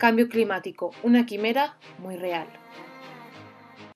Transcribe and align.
Cambio 0.00 0.30
climático, 0.30 0.92
una 1.02 1.26
quimera 1.26 1.76
muy 1.98 2.16
real. 2.16 2.48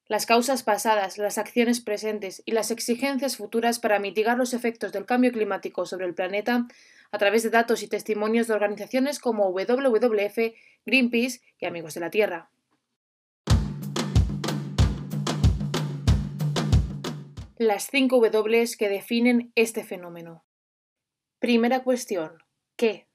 Las 0.07 0.27
causas 0.27 0.63
pasadas, 0.63 1.17
las 1.17 1.39
acciones 1.39 1.81
presentes 1.81 2.43
y 2.45 2.53
las 2.53 2.71
exigencias 2.71 3.39
futuras 3.39 3.79
para 3.79 3.99
mitigar 3.99 4.37
los 4.37 4.53
efectos 4.53 4.93
del 4.93 5.07
cambio 5.07 5.33
climático 5.33 5.87
sobre 5.87 6.05
el 6.05 6.13
planeta 6.13 6.69
a 7.11 7.17
través 7.17 7.43
de 7.43 7.49
datos 7.49 7.83
y 7.83 7.89
testimonios 7.89 8.49
de 8.49 8.53
organizaciones 8.53 9.19
como 9.19 9.49
WWF, 9.49 10.53
Greenpeace 10.85 11.41
y 11.59 11.65
Amigos 11.65 11.95
de 11.95 12.01
la 12.01 12.11
Tierra. 12.11 12.51
Las 17.57 17.89
cinco 17.91 18.21
W 18.21 18.67
que 18.79 18.91
definen 18.91 19.53
este 19.55 19.85
fenómeno. 19.85 20.45
Primera 21.39 21.83
cuestión. 21.83 22.43
¿Qué? 22.77 23.09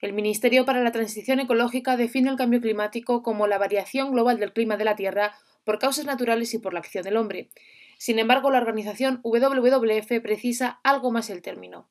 El 0.00 0.14
Ministerio 0.14 0.64
para 0.64 0.82
la 0.82 0.92
Transición 0.92 1.40
Ecológica 1.40 1.98
define 1.98 2.30
el 2.30 2.36
cambio 2.36 2.62
climático 2.62 3.22
como 3.22 3.46
la 3.46 3.58
variación 3.58 4.12
global 4.12 4.38
del 4.38 4.54
clima 4.54 4.78
de 4.78 4.86
la 4.86 4.96
Tierra 4.96 5.34
por 5.62 5.78
causas 5.78 6.06
naturales 6.06 6.54
y 6.54 6.58
por 6.58 6.72
la 6.72 6.80
acción 6.80 7.04
del 7.04 7.18
hombre. 7.18 7.50
Sin 7.98 8.18
embargo, 8.18 8.50
la 8.50 8.56
organización 8.56 9.20
WWF 9.22 10.22
precisa 10.22 10.80
algo 10.84 11.10
más 11.10 11.28
el 11.28 11.42
término. 11.42 11.90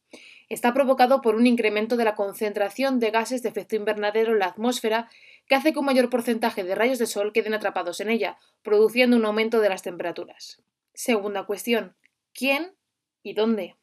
Está 0.49 0.73
provocado 0.73 1.21
por 1.21 1.35
un 1.35 1.45
incremento 1.45 1.97
de 1.97 2.05
la 2.05 2.15
concentración 2.15 2.99
de 2.99 3.11
gases 3.11 3.43
de 3.43 3.49
efecto 3.49 3.75
invernadero 3.75 4.33
en 4.33 4.39
la 4.39 4.47
atmósfera 4.47 5.07
que 5.47 5.53
hace 5.53 5.71
que 5.71 5.77
un 5.77 5.85
mayor 5.85 6.09
porcentaje 6.09 6.63
de 6.63 6.73
rayos 6.73 6.97
de 6.97 7.05
sol 7.05 7.31
queden 7.31 7.53
atrapados 7.53 7.99
en 7.99 8.09
ella, 8.09 8.37
produciendo 8.63 9.17
un 9.17 9.25
aumento 9.25 9.59
de 9.59 9.69
las 9.69 9.83
temperaturas. 9.83 10.63
Segunda 10.95 11.45
cuestión. 11.45 11.95
¿Quién 12.33 12.73
y 13.21 13.33
dónde? 13.33 13.78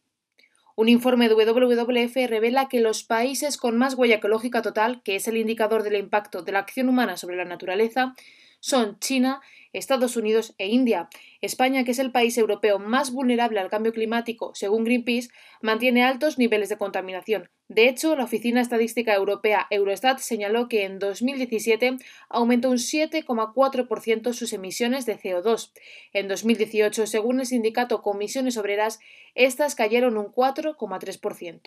Un 0.78 0.90
informe 0.90 1.30
de 1.30 1.34
WWF 1.34 2.28
revela 2.28 2.68
que 2.68 2.80
los 2.80 3.02
países 3.02 3.56
con 3.56 3.78
más 3.78 3.94
huella 3.94 4.16
ecológica 4.16 4.60
total, 4.60 5.00
que 5.02 5.16
es 5.16 5.26
el 5.26 5.38
indicador 5.38 5.82
del 5.82 5.96
impacto 5.96 6.42
de 6.42 6.52
la 6.52 6.58
acción 6.58 6.90
humana 6.90 7.16
sobre 7.16 7.36
la 7.36 7.46
naturaleza, 7.46 8.14
son 8.60 8.98
China, 8.98 9.40
Estados 9.72 10.16
Unidos 10.16 10.54
e 10.58 10.68
India. 10.68 11.08
España, 11.40 11.84
que 11.84 11.90
es 11.90 11.98
el 11.98 12.12
país 12.12 12.36
europeo 12.38 12.78
más 12.78 13.12
vulnerable 13.12 13.60
al 13.60 13.68
cambio 13.68 13.92
climático, 13.92 14.52
según 14.54 14.84
Greenpeace, 14.84 15.28
mantiene 15.60 16.02
altos 16.02 16.38
niveles 16.38 16.68
de 16.68 16.78
contaminación. 16.78 17.50
De 17.68 17.88
hecho, 17.88 18.14
la 18.16 18.24
Oficina 18.24 18.60
Estadística 18.60 19.12
Europea 19.14 19.66
Eurostat 19.70 20.18
señaló 20.18 20.68
que 20.68 20.84
en 20.84 20.98
2017 20.98 21.96
aumentó 22.28 22.70
un 22.70 22.76
7,4% 22.76 24.32
sus 24.32 24.52
emisiones 24.52 25.04
de 25.04 25.18
CO2. 25.18 25.72
En 26.12 26.28
2018, 26.28 27.06
según 27.06 27.40
el 27.40 27.46
sindicato 27.46 28.02
Comisiones 28.02 28.56
Obreras, 28.56 29.00
estas 29.34 29.74
cayeron 29.74 30.16
un 30.16 30.26
4,3%. 30.26 31.60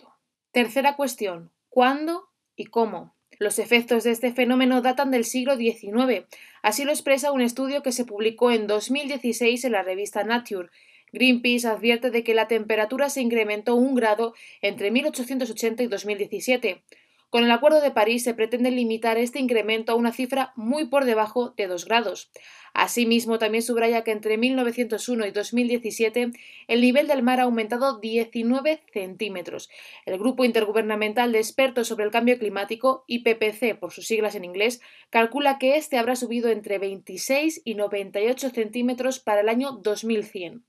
Tercera 0.52 0.96
cuestión. 0.96 1.52
¿Cuándo 1.68 2.30
y 2.56 2.66
cómo? 2.66 3.14
Los 3.40 3.58
efectos 3.58 4.04
de 4.04 4.10
este 4.10 4.34
fenómeno 4.34 4.82
datan 4.82 5.10
del 5.10 5.24
siglo 5.24 5.56
XIX. 5.56 6.26
Así 6.60 6.84
lo 6.84 6.90
expresa 6.90 7.32
un 7.32 7.40
estudio 7.40 7.82
que 7.82 7.90
se 7.90 8.04
publicó 8.04 8.50
en 8.50 8.66
2016 8.66 9.64
en 9.64 9.72
la 9.72 9.82
revista 9.82 10.24
Nature. 10.24 10.68
Greenpeace 11.10 11.66
advierte 11.66 12.10
de 12.10 12.22
que 12.22 12.34
la 12.34 12.48
temperatura 12.48 13.08
se 13.08 13.22
incrementó 13.22 13.76
un 13.76 13.94
grado 13.94 14.34
entre 14.60 14.90
1880 14.90 15.82
y 15.82 15.86
2017. 15.86 16.82
Con 17.30 17.44
el 17.44 17.52
Acuerdo 17.52 17.80
de 17.80 17.92
París 17.92 18.24
se 18.24 18.34
pretende 18.34 18.72
limitar 18.72 19.16
este 19.16 19.38
incremento 19.38 19.92
a 19.92 19.94
una 19.94 20.12
cifra 20.12 20.52
muy 20.56 20.86
por 20.86 21.04
debajo 21.04 21.54
de 21.56 21.68
2 21.68 21.84
grados. 21.84 22.28
Asimismo, 22.74 23.38
también 23.38 23.62
subraya 23.62 24.02
que 24.02 24.10
entre 24.10 24.36
1901 24.36 25.26
y 25.26 25.30
2017 25.30 26.32
el 26.66 26.80
nivel 26.80 27.06
del 27.06 27.22
mar 27.22 27.38
ha 27.38 27.44
aumentado 27.44 28.00
19 28.00 28.82
centímetros. 28.92 29.70
El 30.06 30.18
Grupo 30.18 30.44
Intergubernamental 30.44 31.30
de 31.30 31.38
Expertos 31.38 31.86
sobre 31.86 32.04
el 32.04 32.10
Cambio 32.10 32.36
Climático, 32.36 33.04
IPPC 33.06 33.78
por 33.78 33.92
sus 33.92 34.08
siglas 34.08 34.34
en 34.34 34.44
inglés, 34.44 34.80
calcula 35.10 35.58
que 35.58 35.76
este 35.76 35.98
habrá 35.98 36.16
subido 36.16 36.50
entre 36.50 36.78
26 36.78 37.62
y 37.64 37.74
98 37.74 38.50
centímetros 38.50 39.20
para 39.20 39.42
el 39.42 39.48
año 39.48 39.70
2100 39.70 40.64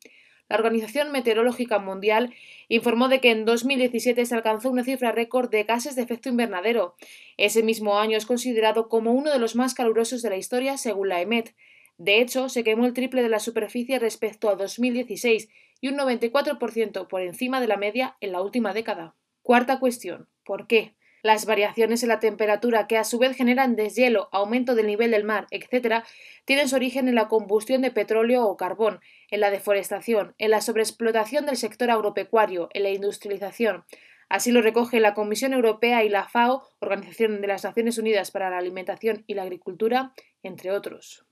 la 0.52 0.58
Organización 0.58 1.12
Meteorológica 1.12 1.80
Mundial 1.80 2.34
informó 2.68 3.08
de 3.08 3.22
que 3.22 3.32
en 3.32 3.46
2017 3.46 4.26
se 4.26 4.36
alcanzó 4.36 4.70
una 4.70 4.84
cifra 4.84 5.14
récord 5.14 5.50
de 5.50 5.64
gases 5.64 5.96
de 5.96 6.02
efecto 6.02 6.28
invernadero. 6.28 6.96
Ese 7.38 7.64
mismo 7.64 7.98
año 8.00 8.18
es 8.18 8.26
considerado 8.26 8.90
como 8.90 9.14
uno 9.14 9.32
de 9.32 9.40
los 9.40 9.56
más 9.56 9.74
calurosos 9.74 10.22
de 10.22 10.30
la 10.30 10.36
historia 10.36 10.78
según 10.78 11.08
la 11.08 11.22
EMET. 11.22 11.56
De 11.98 12.20
hecho, 12.20 12.50
se 12.50 12.64
quemó 12.64 12.86
el 12.86 12.94
triple 12.94 13.22
de 13.22 13.30
la 13.30 13.40
superficie 13.40 13.98
respecto 13.98 14.50
a 14.50 14.56
2016 14.56 15.48
y 15.80 15.88
un 15.88 15.98
94% 15.98 17.08
por 17.08 17.22
encima 17.22 17.62
de 17.62 17.68
la 17.68 17.78
media 17.78 18.18
en 18.20 18.34
la 18.34 18.42
última 18.42 18.74
década. 18.74 19.16
Cuarta 19.44 19.80
cuestión. 19.80 20.28
¿Por 20.44 20.68
qué? 20.68 20.96
Las 21.24 21.46
variaciones 21.46 22.02
en 22.04 22.10
la 22.10 22.20
temperatura, 22.20 22.88
que 22.88 22.98
a 22.98 23.04
su 23.04 23.20
vez 23.20 23.36
generan 23.36 23.76
deshielo, 23.76 24.30
aumento 24.32 24.76
del 24.76 24.88
nivel 24.88 25.12
del 25.12 25.24
mar, 25.24 25.48
etc., 25.52 26.04
tienen 26.46 26.68
su 26.68 26.76
origen 26.76 27.08
en 27.08 27.16
la 27.16 27.28
combustión 27.28 27.82
de 27.82 27.92
petróleo 27.92 28.46
o 28.46 28.58
carbón, 28.58 29.00
en 29.30 29.40
la 29.40 29.52
deforestación, 29.52 30.34
en 30.38 30.52
la 30.52 30.62
sobreexplotación 30.62 31.46
del 31.46 31.58
sector 31.58 31.92
agropecuario, 31.92 32.70
en 32.74 32.84
la 32.84 32.90
industrialización. 32.90 33.86
Así 34.30 34.52
lo 34.52 34.62
recoge 34.62 35.00
la 35.00 35.14
Comisión 35.14 35.54
Europea 35.54 36.04
y 36.04 36.10
la 36.10 36.28
FAO, 36.28 36.68
Organización 36.80 37.42
de 37.42 37.48
las 37.48 37.64
Naciones 37.66 37.98
Unidas 37.98 38.32
para 38.32 38.50
la 38.50 38.58
Alimentación 38.58 39.24
y 39.28 39.34
la 39.34 39.44
Agricultura, 39.44 40.14
entre 40.42 40.72
otros. 40.72 41.26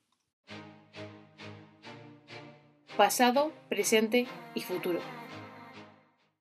Pasado, 2.98 3.54
presente 3.70 4.28
y 4.54 4.62
futuro. 4.62 5.00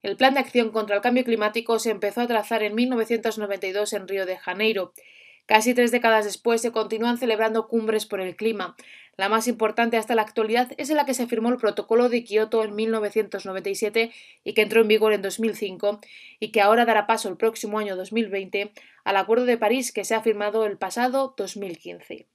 El 0.08 0.16
Plan 0.16 0.32
de 0.32 0.40
Acción 0.40 0.70
contra 0.70 0.96
el 0.96 1.02
Cambio 1.02 1.22
Climático 1.22 1.78
se 1.78 1.90
empezó 1.90 2.22
a 2.22 2.26
trazar 2.26 2.62
en 2.62 2.74
1992 2.74 3.92
en 3.92 4.08
Río 4.08 4.24
de 4.24 4.38
Janeiro. 4.38 4.94
Casi 5.44 5.74
tres 5.74 5.90
décadas 5.90 6.24
después 6.24 6.62
se 6.62 6.72
continúan 6.72 7.18
celebrando 7.18 7.68
cumbres 7.68 8.06
por 8.06 8.22
el 8.22 8.34
clima. 8.34 8.74
La 9.18 9.28
más 9.28 9.48
importante 9.48 9.98
hasta 9.98 10.14
la 10.14 10.22
actualidad 10.22 10.72
es 10.78 10.88
la 10.88 11.04
que 11.04 11.12
se 11.12 11.26
firmó 11.26 11.50
el 11.50 11.58
Protocolo 11.58 12.08
de 12.08 12.24
Kioto 12.24 12.64
en 12.64 12.74
1997 12.74 14.10
y 14.44 14.54
que 14.54 14.62
entró 14.62 14.80
en 14.80 14.88
vigor 14.88 15.12
en 15.12 15.20
2005 15.20 16.00
y 16.40 16.52
que 16.52 16.62
ahora 16.62 16.86
dará 16.86 17.06
paso 17.06 17.28
el 17.28 17.36
próximo 17.36 17.78
año 17.78 17.94
2020 17.94 18.72
al 19.04 19.16
Acuerdo 19.18 19.44
de 19.44 19.58
París 19.58 19.92
que 19.92 20.06
se 20.06 20.14
ha 20.14 20.22
firmado 20.22 20.64
el 20.64 20.78
pasado 20.78 21.34
2015. 21.36 22.26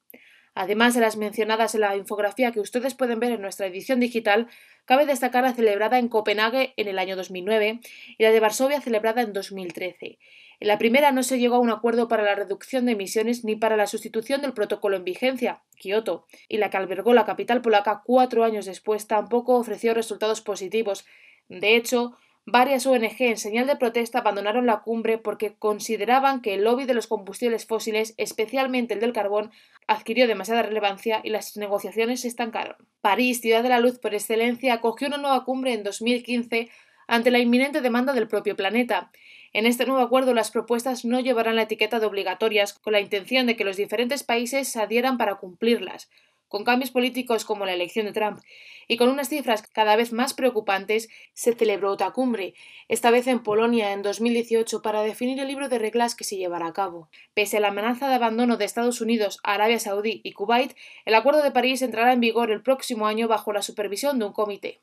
Además 0.55 0.93
de 0.93 1.01
las 1.01 1.17
mencionadas 1.17 1.73
en 1.73 1.81
la 1.81 1.97
infografía 1.97 2.51
que 2.51 2.59
ustedes 2.59 2.93
pueden 2.93 3.19
ver 3.19 3.31
en 3.31 3.41
nuestra 3.41 3.65
edición 3.65 3.99
digital, 3.99 4.47
cabe 4.85 5.05
destacar 5.05 5.43
la 5.43 5.53
celebrada 5.53 5.99
en 5.99 6.09
Copenhague 6.09 6.73
en 6.77 6.87
el 6.87 6.99
año 6.99 7.15
2009 7.15 7.79
y 8.17 8.23
la 8.23 8.31
de 8.31 8.39
Varsovia 8.39 8.81
celebrada 8.81 9.21
en 9.21 9.33
2013. 9.33 10.19
En 10.59 10.67
la 10.67 10.77
primera 10.77 11.11
no 11.11 11.23
se 11.23 11.39
llegó 11.39 11.55
a 11.55 11.59
un 11.59 11.69
acuerdo 11.69 12.07
para 12.07 12.23
la 12.23 12.35
reducción 12.35 12.85
de 12.85 12.93
emisiones 12.93 13.43
ni 13.43 13.55
para 13.55 13.75
la 13.75 13.87
sustitución 13.87 14.41
del 14.41 14.53
protocolo 14.53 14.95
en 14.95 15.03
vigencia, 15.03 15.61
Kioto, 15.75 16.25
y 16.47 16.57
la 16.57 16.69
que 16.69 16.77
albergó 16.77 17.13
la 17.13 17.25
capital 17.25 17.61
polaca 17.61 18.01
cuatro 18.05 18.43
años 18.43 18.65
después 18.65 19.07
tampoco 19.07 19.57
ofreció 19.57 19.93
resultados 19.93 20.41
positivos. 20.41 21.05
De 21.49 21.75
hecho, 21.75 22.17
Varias 22.45 22.85
ONG 22.85 23.21
en 23.21 23.37
señal 23.37 23.67
de 23.67 23.77
protesta 23.77 24.19
abandonaron 24.19 24.65
la 24.65 24.81
cumbre 24.81 25.17
porque 25.17 25.55
consideraban 25.55 26.41
que 26.41 26.53
el 26.55 26.65
lobby 26.65 26.83
de 26.83 26.93
los 26.93 27.07
combustibles 27.07 27.65
fósiles, 27.65 28.13
especialmente 28.17 28.93
el 28.93 28.99
del 28.99 29.13
carbón, 29.13 29.51
adquirió 29.87 30.27
demasiada 30.27 30.61
relevancia 30.61 31.21
y 31.23 31.29
las 31.29 31.55
negociaciones 31.55 32.21
se 32.21 32.27
estancaron. 32.27 32.75
París, 32.99 33.39
ciudad 33.39 33.63
de 33.63 33.69
la 33.69 33.79
luz 33.79 33.97
por 33.97 34.13
excelencia, 34.13 34.73
acogió 34.73 35.07
una 35.07 35.17
nueva 35.17 35.45
cumbre 35.45 35.71
en 35.71 35.83
2015 35.83 36.69
ante 37.07 37.31
la 37.31 37.39
inminente 37.39 37.79
demanda 37.79 38.11
del 38.11 38.27
propio 38.27 38.57
planeta. 38.57 39.09
En 39.53 39.65
este 39.65 39.85
nuevo 39.85 40.01
acuerdo 40.01 40.33
las 40.33 40.51
propuestas 40.51 41.05
no 41.05 41.21
llevarán 41.21 41.55
la 41.55 41.61
etiqueta 41.61 42.01
de 42.01 42.07
obligatorias 42.07 42.73
con 42.73 42.91
la 42.91 42.99
intención 42.99 43.45
de 43.45 43.55
que 43.55 43.63
los 43.63 43.77
diferentes 43.77 44.23
países 44.23 44.67
se 44.67 44.81
adhieran 44.81 45.17
para 45.17 45.35
cumplirlas 45.35 46.09
con 46.53 46.65
cambios 46.65 46.91
políticos 46.91 47.45
como 47.45 47.65
la 47.65 47.73
elección 47.73 48.05
de 48.05 48.11
Trump 48.11 48.39
y 48.87 48.97
con 48.97 49.09
unas 49.09 49.27
cifras 49.27 49.67
cada 49.67 49.95
vez 49.95 50.13
más 50.13 50.35
preocupantes, 50.35 51.09
se 51.33 51.55
celebró 51.55 51.89
otra 51.89 52.11
cumbre, 52.11 52.53
esta 52.87 53.09
vez 53.09 53.25
en 53.25 53.41
Polonia 53.41 53.91
en 53.91 54.03
2018 54.03 54.83
para 54.83 55.01
definir 55.01 55.39
el 55.39 55.47
libro 55.47 55.67
de 55.67 55.79
reglas 55.79 56.13
que 56.13 56.23
se 56.23 56.37
llevará 56.37 56.67
a 56.67 56.73
cabo. 56.73 57.09
Pese 57.33 57.57
a 57.57 57.59
la 57.59 57.69
amenaza 57.69 58.07
de 58.07 58.13
abandono 58.13 58.57
de 58.57 58.65
Estados 58.65 59.01
Unidos, 59.01 59.39
Arabia 59.41 59.79
Saudí 59.79 60.21
y 60.23 60.33
Kuwait, 60.33 60.75
el 61.05 61.15
Acuerdo 61.15 61.41
de 61.41 61.49
París 61.49 61.81
entrará 61.81 62.13
en 62.13 62.19
vigor 62.19 62.51
el 62.51 62.61
próximo 62.61 63.07
año 63.07 63.27
bajo 63.27 63.51
la 63.51 63.63
supervisión 63.63 64.19
de 64.19 64.25
un 64.25 64.33
comité. 64.33 64.79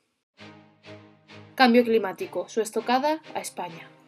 Cambio 1.55 1.85
climático, 1.85 2.49
su 2.49 2.59
estocada 2.59 3.21
a 3.33 3.39
España. 3.39 4.00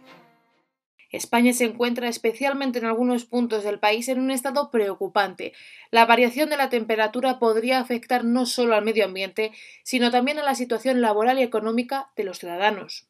España 1.13 1.53
se 1.53 1.65
encuentra 1.65 2.09
especialmente 2.09 2.79
en 2.79 2.85
algunos 2.85 3.25
puntos 3.25 3.63
del 3.63 3.77
país 3.77 4.09
en 4.09 4.19
un 4.19 4.31
estado 4.31 4.71
preocupante. 4.71 5.53
La 5.91 6.07
variación 6.07 6.49
de 6.49 6.57
la 6.57 6.69
temperatura 6.69 7.37
podría 7.37 7.79
afectar 7.79 8.25
no 8.25 8.47
solo 8.47 8.73
al 8.73 8.83
medio 8.83 9.05
ambiente, 9.05 9.51
sino 9.83 10.09
también 10.09 10.39
a 10.39 10.43
la 10.43 10.55
situación 10.55 11.01
laboral 11.01 11.37
y 11.37 11.43
económica 11.43 12.09
de 12.15 12.23
los 12.23 12.39
ciudadanos. 12.39 13.07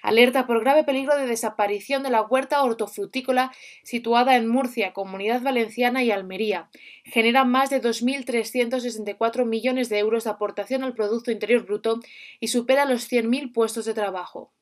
Alerta 0.00 0.46
por 0.46 0.60
grave 0.60 0.84
peligro 0.84 1.18
de 1.18 1.26
desaparición 1.26 2.02
de 2.02 2.08
la 2.08 2.22
huerta 2.22 2.62
hortofrutícola 2.62 3.52
situada 3.82 4.36
en 4.36 4.48
Murcia, 4.48 4.94
Comunidad 4.94 5.42
Valenciana 5.42 6.02
y 6.02 6.12
Almería. 6.12 6.70
Genera 7.04 7.44
más 7.44 7.68
de 7.68 7.82
2.364 7.82 9.44
millones 9.44 9.90
de 9.90 9.98
euros 9.98 10.24
de 10.24 10.30
aportación 10.30 10.82
al 10.82 10.94
Producto 10.94 11.30
Interior 11.30 11.66
Bruto 11.66 12.00
y 12.40 12.48
supera 12.48 12.86
los 12.86 13.10
100.000 13.12 13.52
puestos 13.52 13.84
de 13.84 13.92
trabajo. 13.92 14.53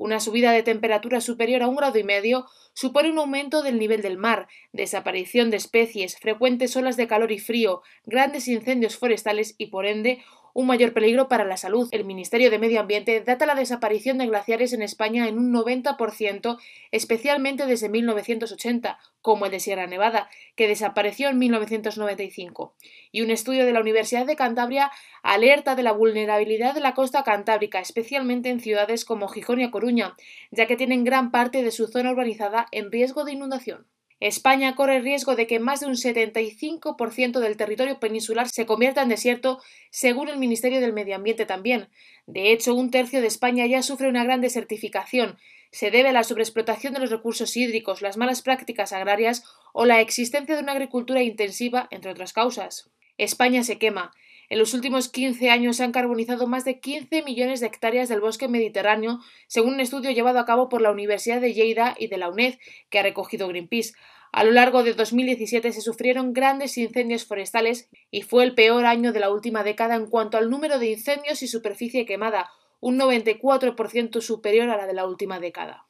Una 0.00 0.18
subida 0.18 0.52
de 0.52 0.62
temperatura 0.62 1.20
superior 1.20 1.62
a 1.62 1.68
un 1.68 1.76
grado 1.76 1.98
y 1.98 2.04
medio 2.04 2.46
supone 2.72 3.10
un 3.10 3.18
aumento 3.18 3.60
del 3.60 3.78
nivel 3.78 4.00
del 4.00 4.16
mar, 4.16 4.48
desaparición 4.72 5.50
de 5.50 5.58
especies, 5.58 6.16
frecuentes 6.16 6.74
olas 6.74 6.96
de 6.96 7.06
calor 7.06 7.32
y 7.32 7.38
frío, 7.38 7.82
grandes 8.06 8.48
incendios 8.48 8.96
forestales 8.96 9.54
y, 9.58 9.66
por 9.66 9.84
ende, 9.84 10.24
un 10.54 10.66
mayor 10.66 10.92
peligro 10.92 11.28
para 11.28 11.44
la 11.44 11.56
salud. 11.56 11.88
El 11.92 12.04
Ministerio 12.04 12.50
de 12.50 12.58
Medio 12.58 12.80
Ambiente 12.80 13.20
data 13.20 13.46
la 13.46 13.54
desaparición 13.54 14.18
de 14.18 14.26
glaciares 14.26 14.72
en 14.72 14.82
España 14.82 15.28
en 15.28 15.38
un 15.38 15.52
90%, 15.52 16.58
especialmente 16.90 17.66
desde 17.66 17.88
1980, 17.88 18.98
como 19.22 19.46
el 19.46 19.52
de 19.52 19.60
Sierra 19.60 19.86
Nevada, 19.86 20.28
que 20.56 20.68
desapareció 20.68 21.28
en 21.28 21.38
1995. 21.38 22.74
Y 23.12 23.22
un 23.22 23.30
estudio 23.30 23.66
de 23.66 23.72
la 23.72 23.80
Universidad 23.80 24.26
de 24.26 24.36
Cantabria 24.36 24.90
alerta 25.22 25.74
de 25.74 25.82
la 25.82 25.92
vulnerabilidad 25.92 26.74
de 26.74 26.80
la 26.80 26.94
costa 26.94 27.22
cantábrica, 27.24 27.80
especialmente 27.80 28.48
en 28.48 28.60
ciudades 28.60 29.04
como 29.04 29.28
Gijón 29.28 29.60
y 29.60 29.64
A 29.64 29.70
Coruña, 29.70 30.16
ya 30.50 30.66
que 30.66 30.76
tienen 30.76 31.04
gran 31.04 31.30
parte 31.30 31.62
de 31.62 31.70
su 31.70 31.86
zona 31.86 32.10
urbanizada 32.10 32.66
en 32.72 32.90
riesgo 32.90 33.24
de 33.24 33.32
inundación. 33.32 33.86
España 34.20 34.74
corre 34.74 34.98
el 34.98 35.02
riesgo 35.02 35.34
de 35.34 35.46
que 35.46 35.58
más 35.58 35.80
de 35.80 35.86
un 35.86 35.94
75% 35.94 37.40
del 37.40 37.56
territorio 37.56 37.98
peninsular 37.98 38.50
se 38.50 38.66
convierta 38.66 39.00
en 39.00 39.08
desierto, 39.08 39.62
según 39.90 40.28
el 40.28 40.38
Ministerio 40.38 40.80
del 40.80 40.92
Medio 40.92 41.16
Ambiente 41.16 41.46
también. 41.46 41.88
De 42.26 42.52
hecho, 42.52 42.74
un 42.74 42.90
tercio 42.90 43.22
de 43.22 43.26
España 43.26 43.64
ya 43.64 43.82
sufre 43.82 44.08
una 44.08 44.22
gran 44.22 44.42
desertificación. 44.42 45.38
Se 45.72 45.90
debe 45.90 46.10
a 46.10 46.12
la 46.12 46.24
sobreexplotación 46.24 46.92
de 46.92 47.00
los 47.00 47.10
recursos 47.10 47.56
hídricos, 47.56 48.02
las 48.02 48.18
malas 48.18 48.42
prácticas 48.42 48.92
agrarias 48.92 49.42
o 49.72 49.86
la 49.86 50.00
existencia 50.00 50.54
de 50.54 50.62
una 50.62 50.72
agricultura 50.72 51.22
intensiva, 51.22 51.88
entre 51.90 52.10
otras 52.10 52.34
causas. 52.34 52.90
España 53.16 53.64
se 53.64 53.78
quema. 53.78 54.12
En 54.50 54.58
los 54.58 54.74
últimos 54.74 55.08
15 55.08 55.48
años 55.48 55.76
se 55.76 55.84
han 55.84 55.92
carbonizado 55.92 56.48
más 56.48 56.64
de 56.64 56.80
15 56.80 57.22
millones 57.22 57.60
de 57.60 57.68
hectáreas 57.68 58.08
del 58.08 58.20
bosque 58.20 58.48
mediterráneo, 58.48 59.20
según 59.46 59.74
un 59.74 59.80
estudio 59.80 60.10
llevado 60.10 60.40
a 60.40 60.44
cabo 60.44 60.68
por 60.68 60.82
la 60.82 60.90
Universidad 60.90 61.40
de 61.40 61.54
Lleida 61.54 61.94
y 61.96 62.08
de 62.08 62.18
la 62.18 62.28
UNED, 62.28 62.56
que 62.90 62.98
ha 62.98 63.04
recogido 63.04 63.46
Greenpeace. 63.46 63.92
A 64.32 64.42
lo 64.42 64.50
largo 64.50 64.82
de 64.82 64.94
2017 64.94 65.70
se 65.70 65.80
sufrieron 65.80 66.32
grandes 66.32 66.76
incendios 66.78 67.26
forestales 67.26 67.88
y 68.10 68.22
fue 68.22 68.42
el 68.42 68.56
peor 68.56 68.86
año 68.86 69.12
de 69.12 69.20
la 69.20 69.30
última 69.30 69.62
década 69.62 69.94
en 69.94 70.06
cuanto 70.06 70.36
al 70.36 70.50
número 70.50 70.80
de 70.80 70.90
incendios 70.90 71.44
y 71.44 71.46
superficie 71.46 72.04
quemada, 72.04 72.50
un 72.80 72.98
94% 72.98 74.20
superior 74.20 74.68
a 74.68 74.76
la 74.76 74.88
de 74.88 74.94
la 74.94 75.06
última 75.06 75.38
década. 75.38 75.86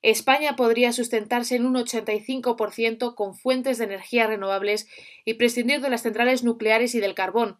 España 0.00 0.56
podría 0.56 0.92
sustentarse 0.92 1.56
en 1.56 1.66
un 1.66 1.74
85% 1.74 3.14
con 3.14 3.34
fuentes 3.34 3.76
de 3.76 3.84
energía 3.84 4.26
renovables 4.26 4.88
y 5.26 5.34
prescindir 5.34 5.82
de 5.82 5.90
las 5.90 6.02
centrales 6.02 6.42
nucleares 6.42 6.94
y 6.94 7.00
del 7.00 7.14
carbón, 7.14 7.58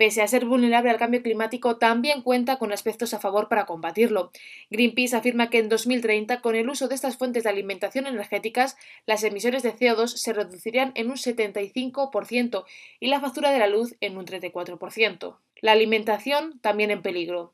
Pese 0.00 0.22
a 0.22 0.28
ser 0.28 0.46
vulnerable 0.46 0.88
al 0.88 0.96
cambio 0.96 1.22
climático, 1.22 1.76
también 1.76 2.22
cuenta 2.22 2.56
con 2.56 2.72
aspectos 2.72 3.12
a 3.12 3.18
favor 3.18 3.48
para 3.48 3.66
combatirlo. 3.66 4.30
Greenpeace 4.70 5.14
afirma 5.14 5.50
que 5.50 5.58
en 5.58 5.68
2030, 5.68 6.40
con 6.40 6.56
el 6.56 6.70
uso 6.70 6.88
de 6.88 6.94
estas 6.94 7.18
fuentes 7.18 7.44
de 7.44 7.50
alimentación 7.50 8.06
energéticas, 8.06 8.78
las 9.04 9.24
emisiones 9.24 9.62
de 9.62 9.74
CO2 9.74 10.06
se 10.06 10.32
reducirían 10.32 10.92
en 10.94 11.10
un 11.10 11.18
75% 11.18 12.64
y 12.98 13.08
la 13.08 13.20
factura 13.20 13.50
de 13.50 13.58
la 13.58 13.66
luz 13.66 13.94
en 14.00 14.16
un 14.16 14.24
34%. 14.24 15.36
La 15.60 15.72
alimentación 15.72 16.58
también 16.60 16.90
en 16.90 17.02
peligro. 17.02 17.52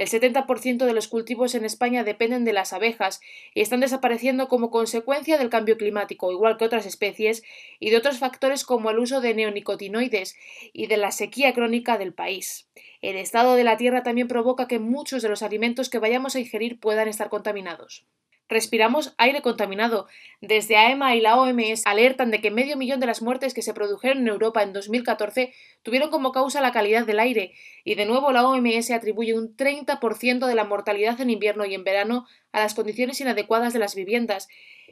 El 0.00 0.08
70% 0.08 0.86
de 0.86 0.94
los 0.94 1.08
cultivos 1.08 1.54
en 1.54 1.66
España 1.66 2.04
dependen 2.04 2.46
de 2.46 2.54
las 2.54 2.72
abejas 2.72 3.20
y 3.52 3.60
están 3.60 3.80
desapareciendo 3.80 4.48
como 4.48 4.70
consecuencia 4.70 5.36
del 5.36 5.50
cambio 5.50 5.76
climático, 5.76 6.32
igual 6.32 6.56
que 6.56 6.64
otras 6.64 6.86
especies, 6.86 7.42
y 7.80 7.90
de 7.90 7.98
otros 7.98 8.18
factores 8.18 8.64
como 8.64 8.88
el 8.88 8.98
uso 8.98 9.20
de 9.20 9.34
neonicotinoides 9.34 10.38
y 10.72 10.86
de 10.86 10.96
la 10.96 11.10
sequía 11.10 11.52
crónica 11.52 11.98
del 11.98 12.14
país. 12.14 12.66
El 13.02 13.16
estado 13.16 13.56
de 13.56 13.64
la 13.64 13.76
tierra 13.76 14.02
también 14.02 14.26
provoca 14.26 14.66
que 14.68 14.78
muchos 14.78 15.20
de 15.20 15.28
los 15.28 15.42
alimentos 15.42 15.90
que 15.90 15.98
vayamos 15.98 16.34
a 16.34 16.40
ingerir 16.40 16.80
puedan 16.80 17.06
estar 17.06 17.28
contaminados 17.28 18.06
respiramos 18.50 19.14
aire 19.16 19.40
contaminado. 19.40 20.08
Desde 20.40 20.76
AEMA 20.76 21.14
y 21.14 21.20
la 21.20 21.36
OMS 21.36 21.86
alertan 21.86 22.30
de 22.30 22.40
que 22.40 22.50
medio 22.50 22.76
millón 22.76 23.00
de 23.00 23.06
las 23.06 23.22
muertes 23.22 23.54
que 23.54 23.62
se 23.62 23.72
produjeron 23.72 24.18
en 24.18 24.28
Europa 24.28 24.62
en 24.62 24.72
2014 24.72 25.54
tuvieron 25.82 26.10
como 26.10 26.32
causa 26.32 26.60
la 26.60 26.72
calidad 26.72 27.06
del 27.06 27.20
aire, 27.20 27.54
y 27.84 27.94
de 27.94 28.04
nuevo 28.04 28.32
la 28.32 28.46
OMS 28.46 28.90
atribuye 28.90 29.34
un 29.34 29.56
30% 29.56 30.46
de 30.46 30.54
la 30.54 30.64
mortalidad 30.64 31.20
en 31.20 31.30
invierno 31.30 31.64
y 31.64 31.74
en 31.74 31.84
verano 31.84 32.26
a 32.52 32.60
las 32.60 32.74
condiciones 32.74 33.20
inadecuadas 33.20 33.72
de 33.72 33.78
las 33.78 33.94
viviendas. 33.94 34.48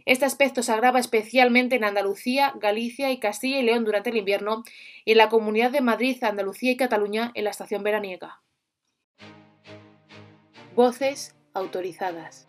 Este 0.06 0.24
aspecto 0.24 0.62
se 0.62 0.72
agrava 0.72 1.00
especialmente 1.00 1.76
en 1.76 1.84
Andalucía, 1.84 2.54
Galicia 2.60 3.10
y 3.10 3.18
Castilla 3.18 3.58
y 3.58 3.62
León 3.62 3.84
durante 3.84 4.10
el 4.10 4.16
invierno 4.16 4.62
y 5.04 5.12
en 5.12 5.18
la 5.18 5.28
Comunidad 5.28 5.70
de 5.70 5.80
Madrid, 5.80 6.22
Andalucía 6.22 6.70
y 6.70 6.76
Cataluña 6.76 7.32
en 7.34 7.44
la 7.44 7.50
estación 7.50 7.82
veraniega. 7.82 8.40
Voces 10.74 11.34
autorizadas. 11.52 12.46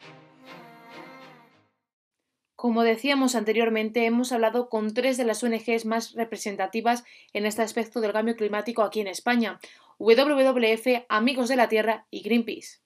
Como 2.60 2.84
decíamos 2.84 3.36
anteriormente, 3.36 4.06
hemos 4.06 4.34
hablado 4.34 4.68
con 4.68 4.94
tres 4.94 5.16
de 5.16 5.24
las 5.24 5.42
ONGs 5.46 5.86
más 5.86 6.14
representativas 6.16 7.06
en 7.32 7.46
este 7.46 7.62
aspecto 7.62 8.02
del 8.02 8.12
cambio 8.12 8.36
climático 8.36 8.84
aquí 8.84 9.00
en 9.00 9.08
España, 9.08 9.62
WWF, 9.98 11.06
Amigos 11.08 11.48
de 11.48 11.56
la 11.56 11.70
Tierra 11.70 12.06
y 12.12 12.22
Greenpeace. 12.22 12.80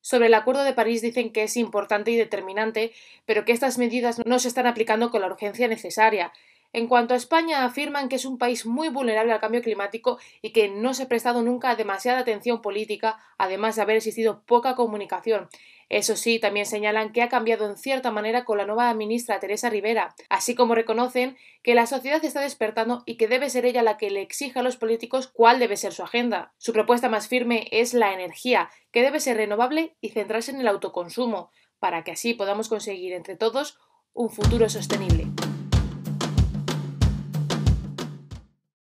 Sobre 0.00 0.26
el 0.26 0.34
Acuerdo 0.34 0.62
de 0.62 0.74
París 0.74 1.02
dicen 1.02 1.32
que 1.32 1.42
es 1.42 1.56
importante 1.56 2.12
y 2.12 2.16
determinante, 2.16 2.92
pero 3.26 3.44
que 3.44 3.50
estas 3.50 3.78
medidas 3.78 4.24
no 4.24 4.38
se 4.38 4.46
están 4.46 4.68
aplicando 4.68 5.10
con 5.10 5.22
la 5.22 5.26
urgencia 5.26 5.66
necesaria. 5.66 6.32
En 6.72 6.86
cuanto 6.86 7.14
a 7.14 7.16
España, 7.16 7.64
afirman 7.64 8.08
que 8.08 8.14
es 8.14 8.26
un 8.26 8.38
país 8.38 8.64
muy 8.64 8.90
vulnerable 8.90 9.32
al 9.32 9.40
cambio 9.40 9.60
climático 9.60 10.20
y 10.40 10.50
que 10.50 10.68
no 10.68 10.94
se 10.94 11.02
ha 11.02 11.08
prestado 11.08 11.42
nunca 11.42 11.74
demasiada 11.74 12.20
atención 12.20 12.62
política, 12.62 13.18
además 13.38 13.74
de 13.74 13.82
haber 13.82 13.96
existido 13.96 14.42
poca 14.42 14.76
comunicación. 14.76 15.48
Eso 15.88 16.16
sí, 16.16 16.38
también 16.38 16.66
señalan 16.66 17.12
que 17.12 17.22
ha 17.22 17.28
cambiado 17.28 17.66
en 17.66 17.76
cierta 17.76 18.10
manera 18.10 18.44
con 18.44 18.58
la 18.58 18.66
nueva 18.66 18.92
ministra 18.92 19.40
Teresa 19.40 19.70
Rivera, 19.70 20.14
así 20.28 20.54
como 20.54 20.74
reconocen 20.74 21.38
que 21.62 21.74
la 21.74 21.86
sociedad 21.86 22.22
está 22.22 22.42
despertando 22.42 23.02
y 23.06 23.16
que 23.16 23.28
debe 23.28 23.48
ser 23.48 23.64
ella 23.64 23.82
la 23.82 23.96
que 23.96 24.10
le 24.10 24.20
exija 24.20 24.60
a 24.60 24.62
los 24.62 24.76
políticos 24.76 25.28
cuál 25.28 25.58
debe 25.58 25.78
ser 25.78 25.94
su 25.94 26.02
agenda. 26.02 26.52
Su 26.58 26.74
propuesta 26.74 27.08
más 27.08 27.28
firme 27.28 27.68
es 27.70 27.94
la 27.94 28.12
energía, 28.12 28.70
que 28.90 29.02
debe 29.02 29.20
ser 29.20 29.38
renovable 29.38 29.96
y 30.00 30.10
centrarse 30.10 30.50
en 30.50 30.60
el 30.60 30.68
autoconsumo, 30.68 31.50
para 31.78 32.04
que 32.04 32.12
así 32.12 32.34
podamos 32.34 32.68
conseguir 32.68 33.14
entre 33.14 33.36
todos 33.36 33.78
un 34.12 34.28
futuro 34.28 34.68
sostenible. 34.68 35.26